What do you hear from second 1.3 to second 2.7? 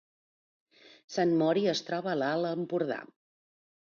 Mori es troba a l’Alt